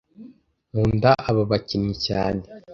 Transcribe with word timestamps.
Nkunda 0.71 1.11
aba 1.29 1.43
bakinnyi 1.51 1.95
cyane 2.05 2.41